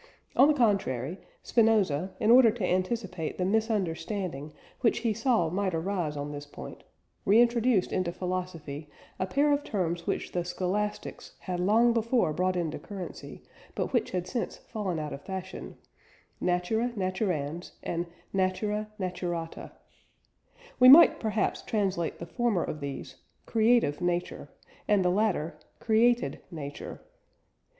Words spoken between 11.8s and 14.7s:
before brought into currency, but which had since